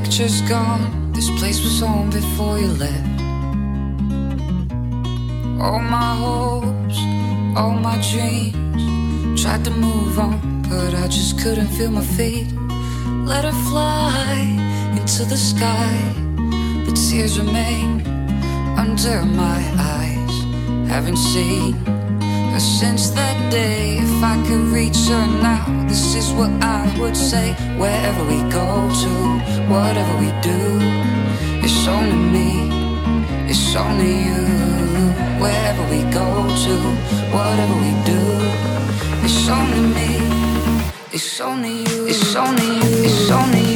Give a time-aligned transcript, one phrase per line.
[0.00, 1.10] picture's gone.
[1.12, 3.20] This place was home before you left.
[5.58, 6.98] All my hopes,
[7.56, 9.42] all my dreams.
[9.42, 12.48] Tried to move on, but I just couldn't feel my feet.
[13.24, 14.34] Let her fly
[14.98, 15.92] into the sky,
[16.84, 18.06] but tears remain
[18.76, 19.60] under my
[19.94, 20.34] eyes.
[20.90, 21.72] Haven't seen
[22.58, 23.98] since that day.
[23.98, 27.52] If I could reach her now, this is what I would say.
[27.76, 28.66] Wherever we go
[29.02, 29.12] to,
[29.68, 30.60] whatever we do,
[31.64, 32.50] it's only me,
[33.50, 34.42] it's only you.
[35.42, 36.28] Wherever we go
[36.64, 36.74] to,
[37.36, 38.22] whatever we do,
[39.24, 40.10] it's only me,
[41.12, 43.75] it's only you, it's only you, it's only you,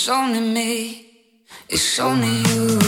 [0.00, 1.10] It's only me,
[1.68, 2.79] it's only you.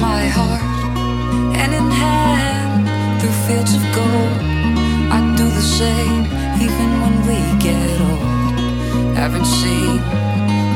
[0.00, 0.62] My heart.
[1.56, 4.36] Hand in hand, through fields of gold.
[5.16, 6.24] I do the same,
[6.60, 9.16] even when we get old.
[9.16, 9.98] Haven't seen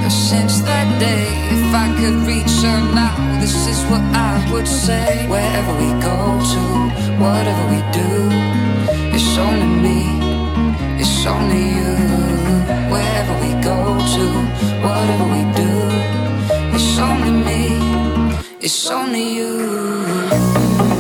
[0.03, 1.27] her since that day.
[1.57, 5.27] If I could reach her now, this is what I would say.
[5.29, 6.17] Wherever we go
[6.53, 6.63] to,
[7.25, 8.13] whatever we do,
[9.15, 10.01] it's only me,
[11.01, 11.93] it's only you.
[12.93, 13.79] Wherever we go
[14.15, 14.25] to,
[14.87, 15.80] whatever we do,
[18.63, 21.00] it's only you.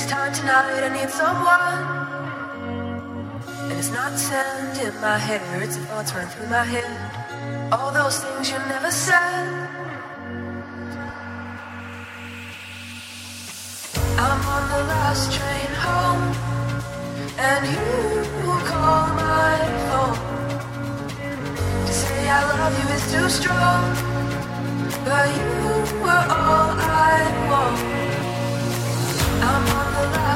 [0.00, 1.82] This time tonight I need someone.
[3.68, 7.70] And it's not sand in my hair, it's thoughts running through my head.
[7.70, 9.68] All those things you never said.
[14.24, 16.24] I'm on the last train home,
[17.36, 18.24] and you
[18.72, 20.18] call my phone.
[21.86, 23.84] To say I love you is too strong,
[25.04, 28.09] but you were all I want.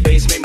[0.00, 0.41] coming back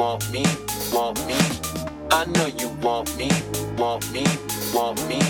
[0.00, 0.42] want me,
[0.94, 1.36] want me.
[2.10, 3.28] I know you want me,
[3.76, 4.24] want me,
[4.72, 5.20] want me.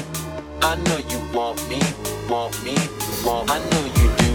[0.63, 1.81] I know you want me,
[2.29, 2.77] want me,
[3.25, 3.51] want.
[3.51, 4.29] I know you do.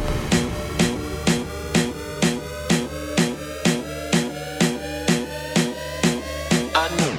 [6.76, 7.14] I know.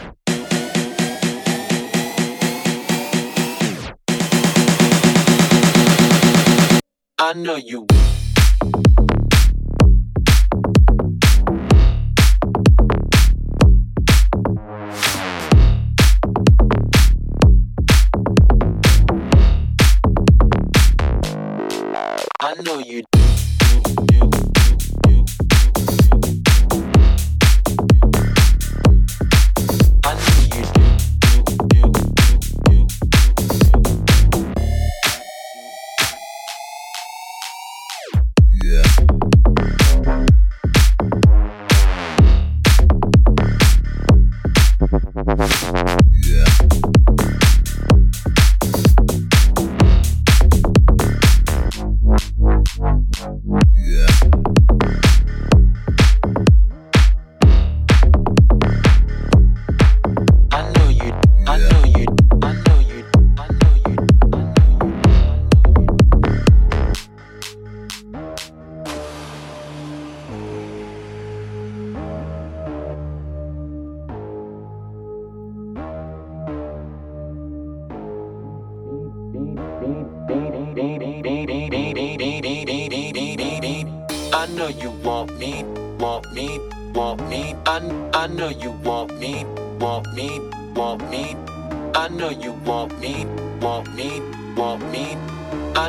[7.19, 7.87] I know you.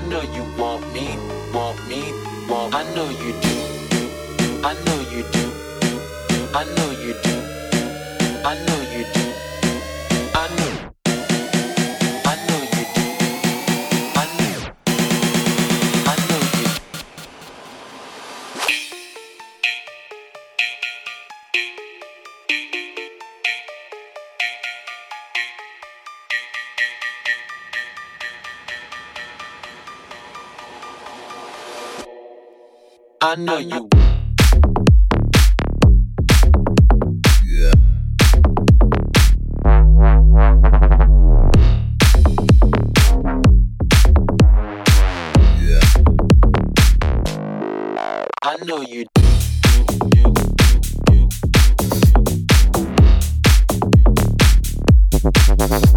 [0.07, 0.46] know you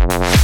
[0.03, 0.40] Thank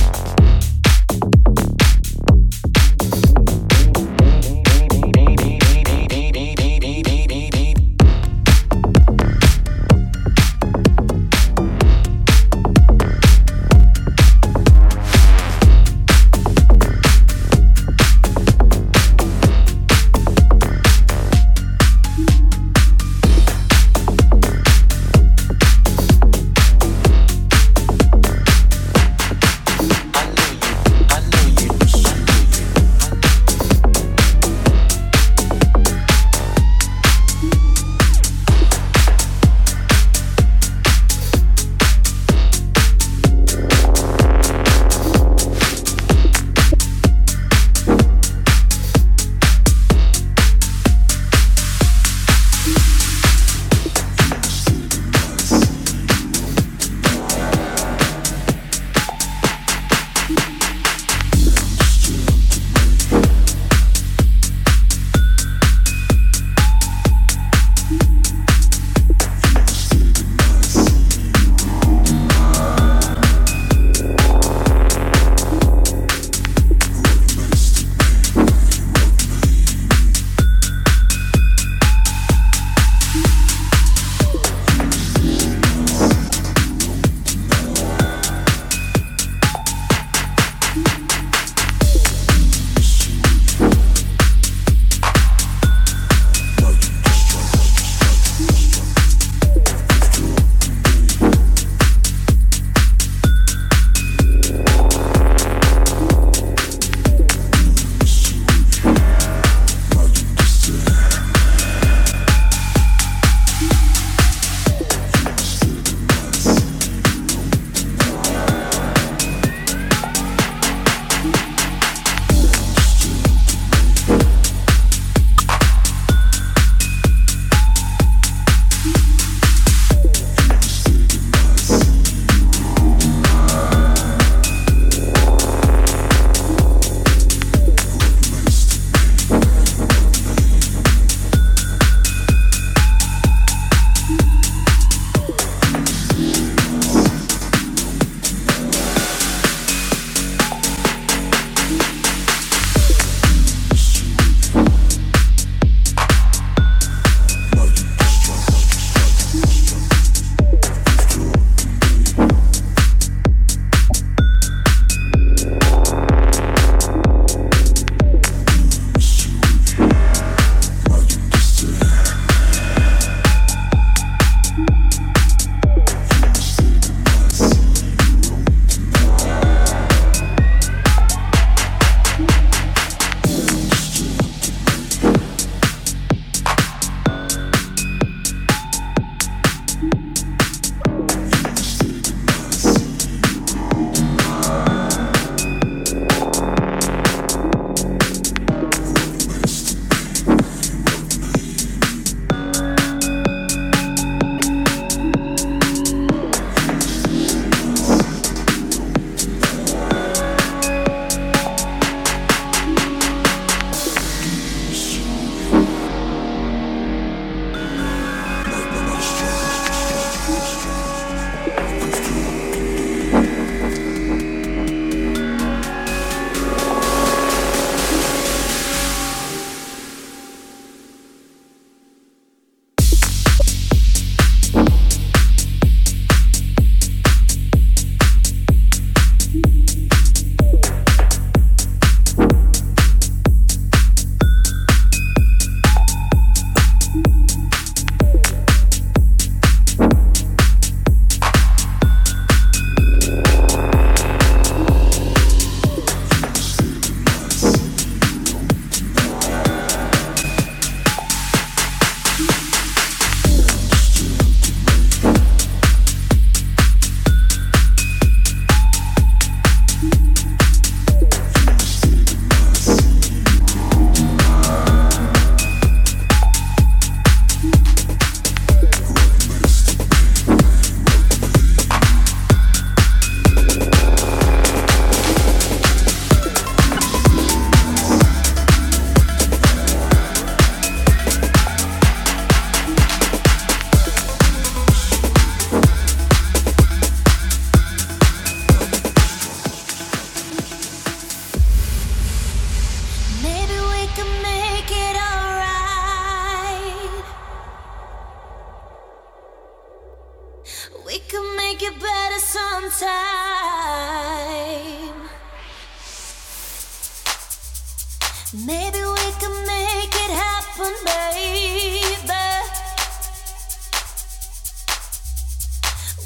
[318.34, 321.80] Maybe we can make it happen, baby.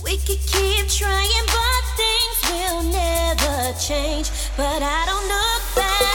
[0.05, 4.31] We could keep trying, but things will never change.
[4.55, 6.10] But I don't look back.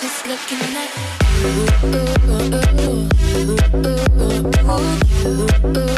[0.00, 0.88] just looking at
[5.74, 5.89] you.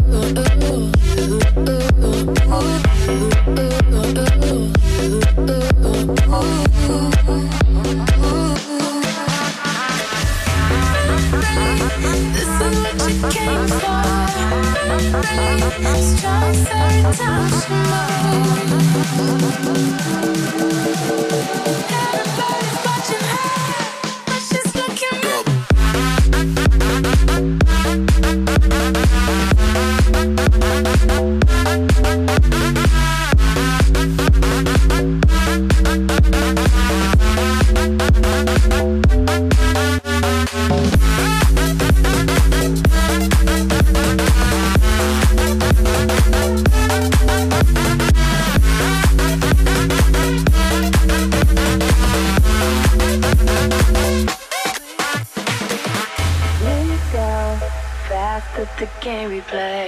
[59.44, 59.81] play.